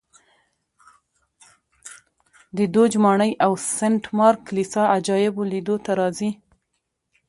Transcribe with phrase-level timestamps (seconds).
[2.57, 6.29] د دوج ماڼۍ او سنټ مارک کلیسا عجایبو لیدو ته راځي